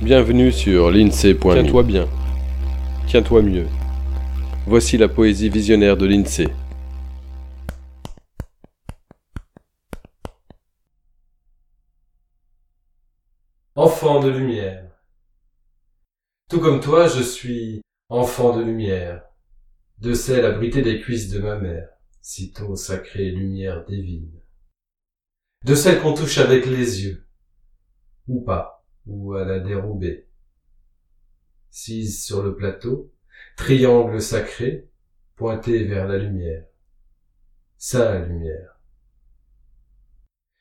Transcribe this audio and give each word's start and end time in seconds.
Bienvenue 0.00 0.52
sur 0.52 0.92
l'INSEE.me. 0.92 1.54
Tiens-toi 1.54 1.82
bien. 1.82 2.08
Tiens-toi 3.08 3.42
mieux. 3.42 3.66
Voici 4.64 4.96
la 4.96 5.08
poésie 5.08 5.48
visionnaire 5.48 5.96
de 5.96 6.06
l'INSEE. 6.06 6.46
Enfant 13.74 14.20
de 14.20 14.30
lumière. 14.30 14.88
Tout 16.48 16.60
comme 16.60 16.78
toi, 16.78 17.08
je 17.08 17.20
suis 17.20 17.82
enfant 18.08 18.56
de 18.56 18.62
lumière, 18.62 19.24
de 19.98 20.14
celle 20.14 20.44
abritée 20.44 20.82
des 20.82 21.00
cuisses 21.00 21.28
de 21.28 21.40
ma 21.40 21.56
mère, 21.58 21.88
sitôt 22.20 22.76
sacrée 22.76 23.32
lumière 23.32 23.84
divine. 23.84 24.30
De 25.64 25.74
celle 25.74 26.00
qu'on 26.00 26.14
touche 26.14 26.38
avec 26.38 26.66
les 26.66 27.02
yeux, 27.02 27.26
ou 28.28 28.42
pas, 28.42 28.77
ou 29.08 29.34
à 29.34 29.44
la 29.44 29.58
dérobée. 29.58 30.28
Sise 31.70 32.24
sur 32.24 32.42
le 32.42 32.54
plateau, 32.54 33.12
triangle 33.56 34.22
sacré, 34.22 34.88
pointé 35.34 35.84
vers 35.84 36.06
la 36.06 36.18
lumière. 36.18 36.64
Sa 37.76 38.18
lumière. 38.20 38.78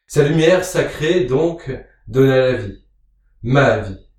Sa 0.08 0.28
lumière 0.28 0.66
sacrée, 0.66 1.26
donc, 1.26 1.72
donna 2.08 2.38
la 2.38 2.54
vie 2.54 2.88
ma 3.44 3.80
vie. 3.80 4.10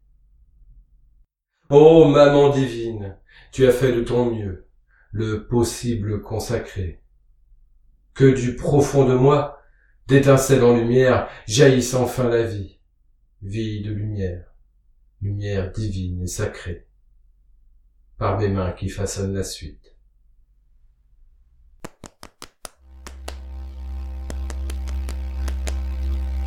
Ô 1.71 2.07
maman 2.07 2.51
divine, 2.51 3.19
tu 3.53 3.67
as 3.67 3.73
fait 3.73 3.93
de 3.93 4.03
ton 4.03 4.31
mieux, 4.31 4.69
le 5.13 5.47
possible 5.47 6.23
consacré. 6.23 7.03
Que 8.15 8.33
du 8.33 8.57
profond 8.57 9.05
de 9.05 9.15
moi, 9.15 9.61
d'étincelle 10.07 10.65
en 10.65 10.75
lumière, 10.75 11.29
jaillisse 11.47 11.95
enfin 11.95 12.29
la 12.29 12.43
vie, 12.43 12.78
vie 13.43 13.83
de 13.83 13.93
lumière, 13.93 14.45
lumière 15.23 15.71
divine 15.71 16.23
et 16.23 16.27
sacrée, 16.27 16.87
par 18.19 18.39
mes 18.39 18.49
mains 18.49 18.73
qui 18.73 18.89
façonnent 18.89 19.35
la 19.35 19.45
suite. 19.45 19.95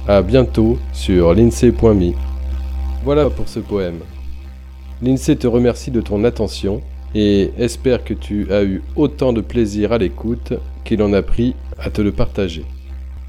À 0.06 0.22
bientôt 0.22 0.78
sur 0.92 1.34
l'INSEE.me. 1.34 2.14
Voilà 3.04 3.30
pour 3.30 3.48
ce 3.48 3.60
poème. 3.60 4.02
L'INSEE 5.02 5.38
te 5.38 5.48
remercie 5.48 5.92
de 5.92 6.02
ton 6.02 6.26
attention 6.26 6.82
et 7.16 7.54
espère 7.58 8.04
que 8.04 8.14
tu 8.14 8.52
as 8.52 8.64
eu 8.64 8.82
autant 8.98 9.32
de 9.32 9.40
plaisir 9.40 9.94
à 9.94 9.98
l'écoute 9.98 10.54
qu'il 10.84 11.02
en 11.02 11.14
a 11.14 11.22
pris 11.22 11.56
à 11.78 11.90
te 11.90 12.02
le 12.02 12.12
partager. 12.12 12.66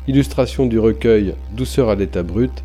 Illustration 0.08 0.66
du 0.66 0.80
recueil 0.80 1.36
Douceur 1.52 1.88
à 1.88 1.94
l'état 1.94 2.24
brut, 2.24 2.64